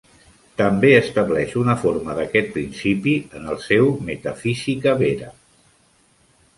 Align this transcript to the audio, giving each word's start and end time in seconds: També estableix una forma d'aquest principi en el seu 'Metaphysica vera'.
També 0.61 0.89
estableix 0.99 1.53
una 1.65 1.75
forma 1.83 2.17
d'aquest 2.21 2.51
principi 2.57 3.15
en 3.41 3.47
el 3.55 3.63
seu 3.69 3.95
'Metaphysica 4.09 4.99
vera'. 5.07 5.33